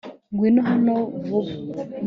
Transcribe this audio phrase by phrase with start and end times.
[0.31, 0.91] ngwino hano
[1.25, 1.51] vuba